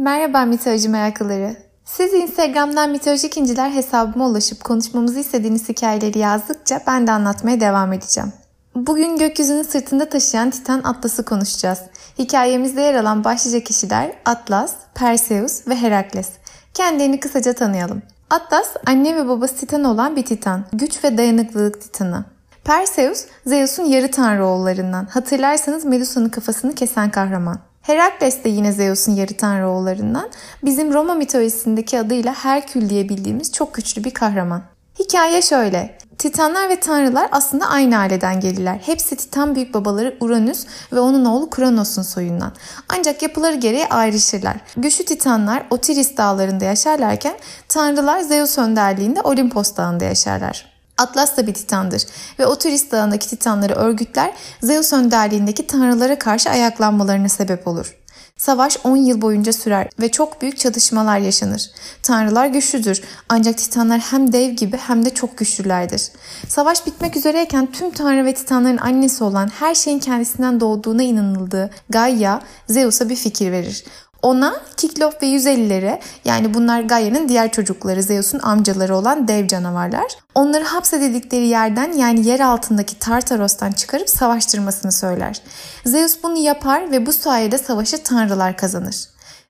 Merhaba 0.00 0.44
mitoloji 0.44 0.88
meraklıları. 0.88 1.56
Siz 1.84 2.14
Instagram'dan 2.14 2.90
mitolojik 2.90 3.36
inciler 3.36 3.70
hesabıma 3.70 4.26
ulaşıp 4.28 4.64
konuşmamızı 4.64 5.20
istediğiniz 5.20 5.68
hikayeleri 5.68 6.18
yazdıkça 6.18 6.80
ben 6.86 7.06
de 7.06 7.12
anlatmaya 7.12 7.60
devam 7.60 7.92
edeceğim. 7.92 8.32
Bugün 8.74 9.18
gökyüzünü 9.18 9.64
sırtında 9.64 10.08
taşıyan 10.08 10.50
Titan 10.50 10.82
Atlas'ı 10.84 11.24
konuşacağız. 11.24 11.78
Hikayemizde 12.18 12.80
yer 12.80 12.94
alan 12.94 13.24
başlıca 13.24 13.60
kişiler 13.60 14.12
Atlas, 14.24 14.72
Perseus 14.94 15.68
ve 15.68 15.76
Herakles. 15.76 16.28
Kendilerini 16.74 17.20
kısaca 17.20 17.52
tanıyalım. 17.52 18.02
Atlas, 18.30 18.68
anne 18.86 19.16
ve 19.16 19.28
babası 19.28 19.56
Titan 19.56 19.84
olan 19.84 20.16
bir 20.16 20.24
Titan. 20.24 20.64
Güç 20.72 21.04
ve 21.04 21.18
dayanıklılık 21.18 21.80
Titanı. 21.80 22.24
Perseus, 22.64 23.24
Zeus'un 23.46 23.84
yarı 23.84 24.10
tanrı 24.10 24.46
oğullarından. 24.46 25.06
Hatırlarsanız 25.06 25.84
Medusa'nın 25.84 26.28
kafasını 26.28 26.74
kesen 26.74 27.10
kahraman. 27.10 27.69
Herakles 27.90 28.44
de 28.44 28.48
yine 28.48 28.72
Zeus'un 28.72 29.12
yarı 29.12 29.36
tanrı. 29.36 30.30
Bizim 30.64 30.92
Roma 30.92 31.14
mitolojisindeki 31.14 31.98
adıyla 31.98 32.34
Herkül 32.34 32.90
diye 32.90 33.08
bildiğimiz 33.08 33.52
çok 33.52 33.74
güçlü 33.74 34.04
bir 34.04 34.10
kahraman. 34.10 34.62
Hikaye 34.98 35.42
şöyle. 35.42 35.98
Titanlar 36.18 36.68
ve 36.68 36.80
tanrılar 36.80 37.28
aslında 37.32 37.66
aynı 37.66 37.98
aileden 37.98 38.40
gelirler. 38.40 38.80
Hepsi 38.86 39.16
Titan 39.16 39.54
büyük 39.54 39.74
babaları 39.74 40.16
Uranüs 40.20 40.66
ve 40.92 41.00
onun 41.00 41.24
oğlu 41.24 41.50
Kronos'un 41.50 42.02
soyundan. 42.02 42.52
Ancak 42.88 43.22
yapıları 43.22 43.56
gereği 43.56 43.86
ayrışırlar. 43.86 44.56
Güçlü 44.76 45.04
Titanlar 45.04 45.62
Otiris 45.70 46.16
dağlarında 46.16 46.64
yaşarlarken 46.64 47.34
tanrılar 47.68 48.20
Zeus 48.20 48.58
önderliğinde 48.58 49.20
Olimpos 49.20 49.76
dağında 49.76 50.04
yaşarlar. 50.04 50.69
Atlas 51.00 51.36
da 51.36 51.46
bir 51.46 51.54
titandır 51.54 52.06
ve 52.38 52.46
Otiris 52.46 52.90
dağındaki 52.90 53.28
titanları 53.28 53.74
örgütler 53.74 54.32
Zeus 54.62 54.92
önderliğindeki 54.92 55.66
tanrılara 55.66 56.18
karşı 56.18 56.50
ayaklanmalarına 56.50 57.28
sebep 57.28 57.68
olur. 57.68 57.96
Savaş 58.36 58.78
10 58.84 58.96
yıl 58.96 59.20
boyunca 59.20 59.52
sürer 59.52 59.88
ve 60.00 60.10
çok 60.10 60.42
büyük 60.42 60.58
çatışmalar 60.58 61.18
yaşanır. 61.18 61.70
Tanrılar 62.02 62.46
güçlüdür 62.46 63.02
ancak 63.28 63.58
titanlar 63.58 64.00
hem 64.00 64.32
dev 64.32 64.50
gibi 64.50 64.76
hem 64.76 65.04
de 65.04 65.10
çok 65.10 65.38
güçlülerdir. 65.38 66.02
Savaş 66.48 66.86
bitmek 66.86 67.16
üzereyken 67.16 67.72
tüm 67.72 67.90
tanrı 67.90 68.24
ve 68.24 68.34
titanların 68.34 68.78
annesi 68.78 69.24
olan 69.24 69.48
her 69.48 69.74
şeyin 69.74 69.98
kendisinden 69.98 70.60
doğduğuna 70.60 71.02
inanıldığı 71.02 71.70
Gaia 71.90 72.40
Zeus'a 72.68 73.08
bir 73.08 73.16
fikir 73.16 73.52
verir. 73.52 73.84
Ona 74.22 74.54
Kiklop 74.76 75.22
ve 75.22 75.26
150'lere 75.26 76.00
yani 76.24 76.54
bunlar 76.54 76.80
Gaia'nın 76.80 77.28
diğer 77.28 77.52
çocukları 77.52 78.02
Zeus'un 78.02 78.38
amcaları 78.38 78.96
olan 78.96 79.28
dev 79.28 79.46
canavarlar. 79.46 80.16
Onları 80.34 80.64
hapsedildikleri 80.64 81.46
yerden 81.46 81.92
yani 81.92 82.26
yer 82.26 82.40
altındaki 82.40 82.98
Tartaros'tan 82.98 83.72
çıkarıp 83.72 84.08
savaştırmasını 84.08 84.92
söyler. 84.92 85.42
Zeus 85.86 86.22
bunu 86.22 86.38
yapar 86.38 86.90
ve 86.90 87.06
bu 87.06 87.12
sayede 87.12 87.58
savaşı 87.58 88.02
tanrılar 88.02 88.56
kazanır. 88.56 88.96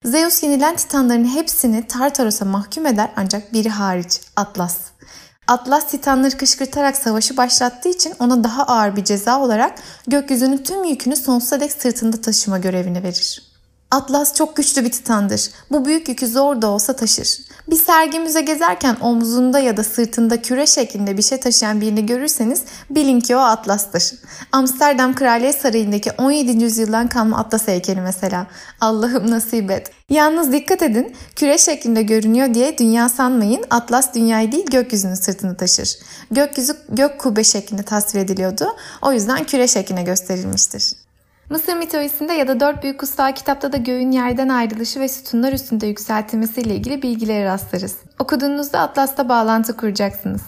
Zeus 0.05 0.43
yenilen 0.43 0.77
titanların 0.77 1.25
hepsini 1.25 1.87
Tartaros'a 1.87 2.45
mahkum 2.45 2.87
eder 2.87 3.11
ancak 3.17 3.53
biri 3.53 3.69
hariç 3.69 4.21
Atlas. 4.37 4.77
Atlas 5.47 5.87
titanları 5.91 6.37
kışkırtarak 6.37 6.97
savaşı 6.97 7.37
başlattığı 7.37 7.89
için 7.89 8.15
ona 8.19 8.45
daha 8.45 8.65
ağır 8.65 8.97
bir 8.97 9.05
ceza 9.05 9.41
olarak 9.41 9.75
gökyüzünün 10.07 10.59
tüm 10.59 10.85
yükünü 10.85 11.17
sonsuza 11.17 11.61
dek 11.61 11.73
sırtında 11.73 12.21
taşıma 12.21 12.59
görevini 12.59 13.03
verir. 13.03 13.50
Atlas 13.91 14.35
çok 14.35 14.57
güçlü 14.57 14.85
bir 14.85 14.91
titandır. 14.91 15.51
Bu 15.71 15.85
büyük 15.85 16.09
yükü 16.09 16.27
zor 16.27 16.63
da 16.63 16.67
olsa 16.67 16.97
taşır. 16.97 17.39
Bir 17.71 17.77
sergimize 17.77 18.41
gezerken 18.41 18.97
omzunda 19.01 19.59
ya 19.59 19.77
da 19.77 19.85
sırtında 19.85 20.43
küre 20.43 20.67
şeklinde 20.67 21.17
bir 21.17 21.23
şey 21.23 21.41
taşıyan 21.41 21.81
birini 21.81 22.07
görürseniz 22.07 22.63
bilin 22.91 23.21
ki 23.21 23.37
o 23.37 23.39
Atlas'tır. 23.39 24.13
Amsterdam 24.53 25.15
Kraliyet 25.15 25.61
Sarayı'ndaki 25.61 26.13
17. 26.19 26.65
yüzyıldan 26.65 27.09
kalma 27.09 27.39
Atlas 27.39 27.69
heykeli 27.69 28.01
mesela. 28.01 28.47
Allah'ım 28.81 29.31
nasip 29.31 29.71
et. 29.71 29.91
Yalnız 30.11 30.53
dikkat 30.53 30.83
edin 30.83 31.17
küre 31.37 31.59
şeklinde 31.59 32.03
görünüyor 32.03 32.55
diye 32.55 32.79
dünya 32.79 33.09
sanmayın. 33.09 33.65
Atlas 33.71 34.15
dünyayı 34.15 34.53
değil 34.53 34.67
gökyüzünün 34.67 35.15
sırtını 35.15 35.57
taşır. 35.57 35.99
Gökyüzü 36.31 36.77
gök 36.89 37.21
kubbe 37.21 37.45
şeklinde 37.45 37.83
tasvir 37.83 38.21
ediliyordu. 38.21 38.67
O 39.03 39.13
yüzden 39.13 39.45
küre 39.45 39.69
şekline 39.69 40.03
gösterilmiştir. 40.03 40.93
Mısır 41.51 41.77
mitolojisinde 41.77 42.33
ya 42.33 42.49
da 42.49 42.61
dört 42.61 42.83
büyük 42.83 43.01
kutsal 43.01 43.33
kitapta 43.33 43.73
da 43.73 43.77
göğün 43.77 44.11
yerden 44.11 44.49
ayrılışı 44.49 45.01
ve 45.01 45.09
sütunlar 45.09 45.53
üstünde 45.53 45.87
yükseltilmesiyle 45.87 46.75
ilgili 46.75 47.03
bilgilere 47.03 47.45
rastlarız. 47.45 47.97
Okuduğunuzda 48.19 48.81
Atlas'ta 48.81 49.29
bağlantı 49.29 49.77
kuracaksınız. 49.77 50.43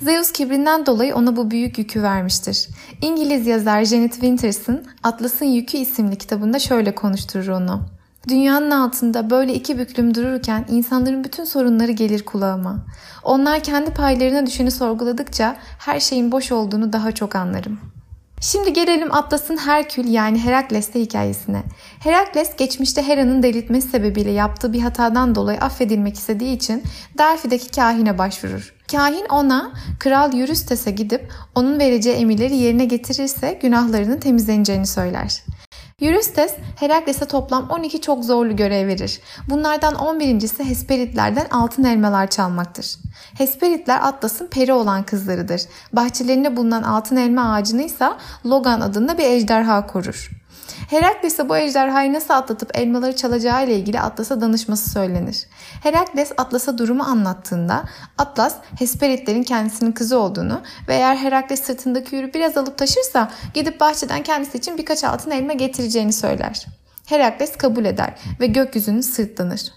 Zeus 0.00 0.32
kibrinden 0.32 0.86
dolayı 0.86 1.14
ona 1.14 1.36
bu 1.36 1.50
büyük 1.50 1.78
yükü 1.78 2.02
vermiştir. 2.02 2.68
İngiliz 3.02 3.46
yazar 3.46 3.84
Janet 3.84 4.12
Winters'ın 4.12 4.86
Atlas'ın 5.02 5.46
Yükü 5.46 5.78
isimli 5.78 6.18
kitabında 6.18 6.58
şöyle 6.58 6.94
konuşturur 6.94 7.48
onu. 7.48 7.82
Dünyanın 8.28 8.70
altında 8.70 9.30
böyle 9.30 9.54
iki 9.54 9.78
büklüm 9.78 10.14
dururken 10.14 10.64
insanların 10.68 11.24
bütün 11.24 11.44
sorunları 11.44 11.92
gelir 11.92 12.24
kulağıma. 12.24 12.86
Onlar 13.24 13.60
kendi 13.60 13.90
paylarına 13.94 14.46
düşeni 14.46 14.70
sorguladıkça 14.70 15.56
her 15.78 16.00
şeyin 16.00 16.32
boş 16.32 16.52
olduğunu 16.52 16.92
daha 16.92 17.12
çok 17.12 17.36
anlarım. 17.36 17.99
Şimdi 18.40 18.72
gelelim 18.72 19.14
Atlas'ın 19.14 19.56
Herkül 19.56 20.08
yani 20.08 20.38
Herakles'te 20.38 21.00
hikayesine. 21.00 21.62
Herakles 22.00 22.56
geçmişte 22.56 23.02
Hera'nın 23.02 23.42
delirtmesi 23.42 23.88
sebebiyle 23.88 24.30
yaptığı 24.30 24.72
bir 24.72 24.80
hatadan 24.80 25.34
dolayı 25.34 25.58
affedilmek 25.58 26.14
istediği 26.14 26.56
için 26.56 26.82
Delphi'deki 27.18 27.70
kahine 27.70 28.18
başvurur. 28.18 28.74
Kahin 28.92 29.26
ona 29.28 29.72
Kral 29.98 30.40
Eurystes'e 30.40 30.90
gidip 30.90 31.32
onun 31.54 31.78
vereceği 31.78 32.14
emirleri 32.14 32.56
yerine 32.56 32.84
getirirse 32.84 33.58
günahlarının 33.62 34.18
temizleneceğini 34.18 34.86
söyler. 34.86 35.42
Eurystes 36.00 36.54
Herakles'e 36.76 37.24
toplam 37.24 37.70
12 37.70 38.00
çok 38.00 38.24
zorlu 38.24 38.56
görev 38.56 38.86
verir. 38.86 39.20
Bunlardan 39.50 39.94
11.si 39.94 40.64
Hesperitlerden 40.64 41.46
altın 41.50 41.84
elmalar 41.84 42.30
çalmaktır. 42.30 42.96
Hesperitler 43.38 44.00
Atlas'ın 44.02 44.46
peri 44.46 44.72
olan 44.72 45.02
kızlarıdır. 45.02 45.62
Bahçelerinde 45.92 46.56
bulunan 46.56 46.82
altın 46.82 47.16
elma 47.16 47.52
ağacını 47.52 47.82
ise 47.82 48.10
Logan 48.46 48.80
adında 48.80 49.18
bir 49.18 49.24
ejderha 49.24 49.86
korur. 49.86 50.39
Herakles 50.90 51.38
bu 51.38 51.56
ejderhayı 51.56 52.12
nasıl 52.12 52.34
atlatıp 52.34 52.78
elmaları 52.78 53.16
çalacağı 53.16 53.64
ile 53.64 53.76
ilgili 53.76 54.00
Atlas'a 54.00 54.40
danışması 54.40 54.90
söylenir. 54.90 55.46
Herakles 55.82 56.32
Atlas'a 56.36 56.78
durumu 56.78 57.02
anlattığında 57.02 57.84
Atlas 58.18 58.56
Hesperitlerin 58.78 59.42
kendisinin 59.42 59.92
kızı 59.92 60.18
olduğunu 60.18 60.60
ve 60.88 60.94
eğer 60.94 61.16
Herakles 61.16 61.62
sırtındaki 61.62 62.16
yürü 62.16 62.34
biraz 62.34 62.56
alıp 62.56 62.78
taşırsa 62.78 63.30
gidip 63.54 63.80
bahçeden 63.80 64.22
kendisi 64.22 64.58
için 64.58 64.78
birkaç 64.78 65.04
altın 65.04 65.30
elma 65.30 65.52
getireceğini 65.52 66.12
söyler. 66.12 66.66
Herakles 67.06 67.56
kabul 67.56 67.84
eder 67.84 68.14
ve 68.40 68.46
gökyüzünü 68.46 69.02
sırtlanır. 69.02 69.72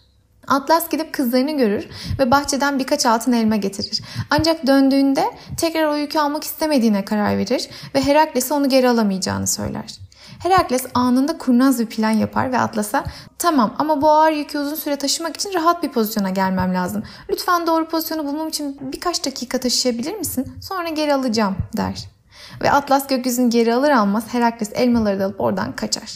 Atlas 0.48 0.90
gidip 0.90 1.14
kızlarını 1.14 1.58
görür 1.58 1.88
ve 2.20 2.32
bahçeden 2.32 2.80
birkaç 2.80 3.06
altın 3.06 3.32
elma 3.32 3.56
getirir. 3.56 4.02
Ancak 4.30 4.68
döndüğünde 4.68 5.26
tekrar 5.58 5.88
o 5.88 5.96
yükü 5.96 6.20
almak 6.20 6.44
istemediğine 6.44 7.06
karar 7.06 7.38
verir 7.38 7.70
ve 7.96 8.02
Herakles'e 8.02 8.54
onu 8.54 8.70
geri 8.70 8.90
alamayacağını 8.90 9.48
söyler. 9.48 10.04
Herakles 10.44 10.86
anında 10.94 11.38
kurnaz 11.38 11.80
bir 11.80 11.86
plan 11.86 12.10
yapar 12.10 12.52
ve 12.52 12.60
Atlas'a 12.60 13.04
tamam 13.38 13.76
ama 13.80 14.02
bu 14.02 14.10
ağır 14.10 14.32
yükü 14.32 14.58
uzun 14.60 14.76
süre 14.76 14.96
taşımak 14.96 15.36
için 15.36 15.54
rahat 15.54 15.84
bir 15.84 15.90
pozisyona 15.90 16.30
gelmem 16.30 16.74
lazım. 16.74 17.04
Lütfen 17.30 17.68
doğru 17.68 17.90
pozisyonu 17.90 18.26
bulmam 18.26 18.48
için 18.48 18.78
birkaç 18.94 19.26
dakika 19.26 19.60
taşıyabilir 19.60 20.14
misin? 20.14 20.54
Sonra 20.62 20.90
geri 20.90 21.14
alacağım 21.14 21.56
der. 21.78 22.06
Ve 22.62 22.72
Atlas 22.72 23.08
gökyüzünü 23.08 23.50
geri 23.50 23.74
alır 23.74 23.90
almaz 23.90 24.34
Herakles 24.34 24.72
elmaları 24.74 25.20
da 25.20 25.26
alıp 25.26 25.42
oradan 25.42 25.76
kaçar. 25.76 26.14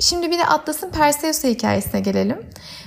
Şimdi 0.00 0.30
bir 0.30 0.38
de 0.38 0.46
Atlas'ın 0.46 0.90
Perseus 0.90 1.44
hikayesine 1.44 2.00
gelelim. 2.00 2.46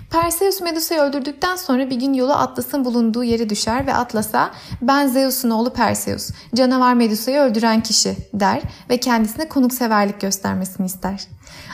Perseus 0.09 0.61
Medusa'yı 0.61 1.01
öldürdükten 1.01 1.55
sonra 1.55 1.89
bir 1.89 1.95
gün 1.95 2.13
yolu 2.13 2.33
Atlas'ın 2.33 2.85
bulunduğu 2.85 3.23
yere 3.23 3.49
düşer 3.49 3.88
ve 3.88 3.94
Atlas'a 3.94 4.51
ben 4.81 5.07
Zeus'un 5.07 5.49
oğlu 5.49 5.73
Perseus, 5.73 6.29
canavar 6.55 6.94
Medusa'yı 6.94 7.39
öldüren 7.39 7.83
kişi 7.83 8.17
der 8.33 8.61
ve 8.89 8.97
kendisine 8.97 9.49
konukseverlik 9.49 10.22
göstermesini 10.22 10.85
ister. 10.85 11.27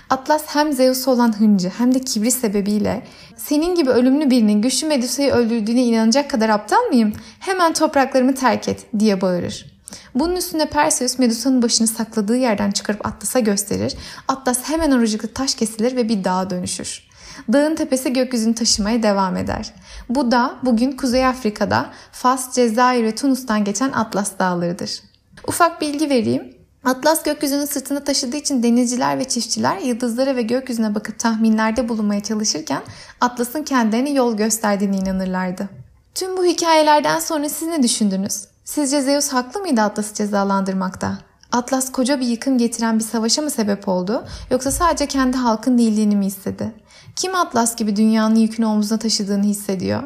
Atlas 0.10 0.44
hem 0.48 0.74
Zeus 0.74 1.08
olan 1.08 1.40
hıncı 1.40 1.72
hem 1.78 1.94
de 1.94 2.00
kibri 2.00 2.32
sebebiyle 2.32 3.04
senin 3.38 3.76
gibi 3.76 3.90
ölümlü 3.90 4.30
birinin 4.30 4.62
güçlü 4.62 4.88
Medusa'yı 4.88 5.32
öldürdüğüne 5.32 5.84
inanacak 5.84 6.30
kadar 6.30 6.50
aptal 6.50 6.82
mıyım? 6.82 7.14
Hemen 7.40 7.74
topraklarımı 7.74 8.36
terk 8.36 8.68
et 8.68 8.86
diye 9.00 9.22
bağırır. 9.22 9.77
Bunun 10.16 10.36
üstüne 10.36 10.70
Perseus 10.70 11.20
Medusa'nın 11.20 11.62
başını 11.62 11.88
sakladığı 11.88 12.38
yerden 12.38 12.72
çıkarıp 12.72 13.06
Atlas'a 13.06 13.40
gösterir. 13.40 13.96
Atlas 14.28 14.60
hemen 14.64 14.92
orucuklu 14.92 15.34
taş 15.34 15.56
kesilir 15.56 15.96
ve 15.96 16.10
bir 16.10 16.24
dağa 16.24 16.50
dönüşür. 16.50 17.08
Dağın 17.54 17.76
tepesi 17.76 18.14
gökyüzünü 18.14 18.56
taşımaya 18.56 19.04
devam 19.04 19.38
eder. 19.38 19.74
Bu 20.10 20.32
dağ 20.32 20.56
bugün 20.64 20.92
Kuzey 20.92 21.26
Afrika'da 21.26 21.90
Fas, 22.12 22.56
Cezayir 22.56 23.04
ve 23.04 23.16
Tunus'tan 23.16 23.64
geçen 23.64 23.92
Atlas 23.92 24.32
Dağları'dır. 24.40 25.02
Ufak 25.48 25.82
bilgi 25.82 26.10
vereyim. 26.10 26.58
Atlas 26.84 27.24
gökyüzünü 27.24 27.68
sırtında 27.68 28.04
taşıdığı 28.04 28.38
için 28.38 28.64
denizciler 28.64 29.20
ve 29.20 29.24
çiftçiler 29.24 29.78
yıldızlara 29.78 30.36
ve 30.36 30.42
gökyüzüne 30.42 30.96
bakıp 30.96 31.20
tahminlerde 31.20 31.90
bulunmaya 31.90 32.24
çalışırken 32.24 32.82
Atlas'ın 33.22 33.64
kendilerine 33.64 34.10
yol 34.10 34.38
gösterdiğine 34.38 34.98
inanırlardı. 34.98 35.70
Tüm 36.16 36.38
bu 36.38 36.46
hikayelerden 36.46 37.20
sonra 37.20 37.50
siz 37.50 37.68
ne 37.68 37.84
düşündünüz? 37.84 38.44
Sizce 38.68 39.02
Zeus 39.02 39.30
haklı 39.30 39.60
mıydı 39.60 39.82
Atlas'ı 39.82 40.14
cezalandırmakta? 40.14 41.18
Atlas 41.52 41.92
koca 41.92 42.20
bir 42.20 42.26
yıkım 42.26 42.58
getiren 42.58 43.00
bir 43.00 43.04
savaşa 43.04 43.42
mı 43.42 43.50
sebep 43.50 43.88
oldu 43.88 44.26
yoksa 44.52 44.72
sadece 44.72 45.06
kendi 45.08 45.38
halkın 45.38 45.78
değilliğini 45.78 46.16
mi 46.16 46.26
istedi? 46.26 46.74
Kim 47.16 47.36
Atlas 47.36 47.76
gibi 47.76 47.96
dünyanın 47.96 48.36
yükünü 48.36 48.66
omzuna 48.66 49.00
taşıdığını 49.00 49.44
hissediyor? 49.44 50.04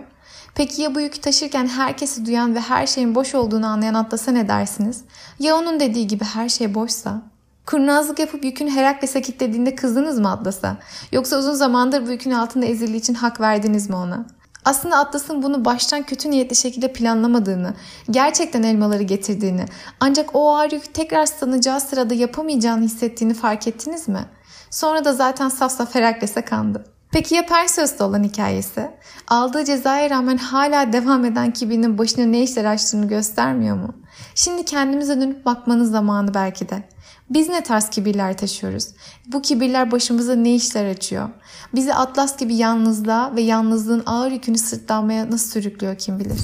Peki 0.55 0.81
ya 0.81 0.95
bu 0.95 1.01
yükü 1.01 1.21
taşırken 1.21 1.67
herkesi 1.67 2.25
duyan 2.25 2.55
ve 2.55 2.59
her 2.59 2.87
şeyin 2.87 3.15
boş 3.15 3.35
olduğunu 3.35 3.67
anlayan 3.67 3.93
Atlas'a 3.93 4.31
ne 4.31 4.47
dersiniz? 4.47 5.01
Ya 5.39 5.55
onun 5.55 5.79
dediği 5.79 6.07
gibi 6.07 6.23
her 6.23 6.49
şey 6.49 6.75
boşsa? 6.75 7.21
Kurnazlık 7.65 8.19
yapıp 8.19 8.45
yükünü 8.45 8.69
Herakles'e 8.69 9.21
kilitlediğinde 9.21 9.75
kızdınız 9.75 10.19
mı 10.19 10.31
Atlas'a? 10.31 10.77
Yoksa 11.11 11.37
uzun 11.37 11.53
zamandır 11.53 12.07
bu 12.07 12.11
yükün 12.11 12.31
altında 12.31 12.65
ezildiği 12.65 12.99
için 12.99 13.13
hak 13.13 13.41
verdiniz 13.41 13.89
mi 13.89 13.95
ona? 13.95 14.25
Aslında 14.65 14.97
Atlas'ın 14.97 15.43
bunu 15.43 15.65
baştan 15.65 16.03
kötü 16.03 16.31
niyetli 16.31 16.55
şekilde 16.55 16.93
planlamadığını, 16.93 17.73
gerçekten 18.11 18.63
elmaları 18.63 19.03
getirdiğini, 19.03 19.65
ancak 19.99 20.29
o 20.33 20.55
ağır 20.55 20.71
yükü 20.71 20.87
tekrar 20.93 21.25
sanacağı 21.25 21.81
sırada 21.81 22.13
yapamayacağını 22.13 22.83
hissettiğini 22.83 23.33
fark 23.33 23.67
ettiniz 23.67 24.07
mi? 24.07 24.25
Sonra 24.69 25.05
da 25.05 25.13
zaten 25.13 25.49
saf 25.49 25.71
saf 25.71 25.95
Herakles'e 25.95 26.41
kandı. 26.41 26.85
Peki 27.11 27.35
ya 27.35 27.45
Perseus'ta 27.45 28.05
olan 28.05 28.23
hikayesi? 28.23 28.91
Aldığı 29.27 29.65
cezaya 29.65 30.09
rağmen 30.09 30.37
hala 30.37 30.93
devam 30.93 31.25
eden 31.25 31.51
kibirinin 31.51 31.97
başına 31.97 32.25
ne 32.25 32.43
işler 32.43 32.65
açtığını 32.65 33.07
göstermiyor 33.07 33.75
mu? 33.75 33.95
Şimdi 34.35 34.65
kendimize 34.65 35.21
dönüp 35.21 35.45
bakmanın 35.45 35.85
zamanı 35.85 36.33
belki 36.33 36.69
de. 36.69 36.83
Biz 37.33 37.49
ne 37.49 37.63
tarz 37.63 37.89
kibirler 37.89 38.37
taşıyoruz? 38.37 38.87
Bu 39.27 39.41
kibirler 39.41 39.91
başımıza 39.91 40.35
ne 40.35 40.55
işler 40.55 40.85
açıyor? 40.85 41.29
Bizi 41.75 41.93
Atlas 41.93 42.37
gibi 42.37 42.55
yalnızlığa 42.55 43.35
ve 43.35 43.41
yalnızlığın 43.41 44.03
ağır 44.05 44.31
yükünü 44.31 44.57
sırtlanmaya 44.57 45.31
nasıl 45.31 45.51
sürüklüyor 45.51 45.97
kim 45.97 46.19
bilir? 46.19 46.39